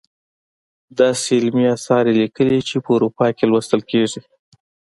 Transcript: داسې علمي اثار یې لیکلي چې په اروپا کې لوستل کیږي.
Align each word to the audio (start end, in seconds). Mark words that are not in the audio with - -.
داسې 0.99 1.29
علمي 1.37 1.65
اثار 1.75 2.03
یې 2.09 2.15
لیکلي 2.21 2.59
چې 2.69 2.75
په 2.85 2.89
اروپا 2.95 3.27
کې 3.37 3.45
لوستل 3.51 3.81
کیږي. 3.91 4.21